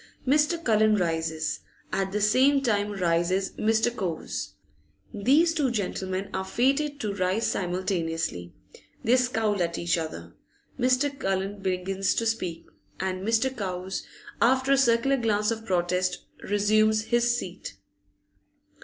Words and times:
Mr. 0.25 0.63
Cullen 0.63 0.95
rises, 0.95 1.59
at 1.93 2.11
the 2.11 2.21
same 2.21 2.63
time 2.63 2.91
rises 2.91 3.51
Mr. 3.51 3.95
Cowes. 3.95 4.53
These 5.13 5.53
two 5.53 5.69
gentlemen 5.69 6.31
are 6.33 6.43
fated 6.43 6.99
to 7.01 7.13
rise 7.13 7.45
simultaneously. 7.45 8.51
They 9.03 9.15
scowl 9.15 9.61
at 9.61 9.77
each 9.77 9.99
other. 9.99 10.33
Mr. 10.79 11.15
Cullen 11.19 11.59
begins 11.61 12.15
to 12.15 12.25
speak, 12.25 12.65
and 12.99 13.21
Mr. 13.21 13.55
Cowes, 13.55 14.01
after 14.41 14.71
a 14.71 14.75
circular 14.79 15.17
glance 15.17 15.51
of 15.51 15.67
protest, 15.67 16.25
resumes 16.49 17.03
his 17.03 17.37
seat. 17.37 17.75